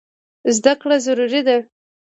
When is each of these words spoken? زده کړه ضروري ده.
زده 0.55 0.73
کړه 0.81 0.95
ضروري 1.05 1.41
ده. 1.47 1.57